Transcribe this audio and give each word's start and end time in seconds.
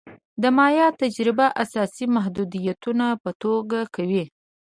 د 0.41 0.43
مایا 0.57 0.87
تجربه 1.01 1.47
اساسي 1.63 2.05
محدودیتونه 2.15 3.05
په 3.21 3.29
ګوته 3.71 3.79
کوي. 3.95 4.23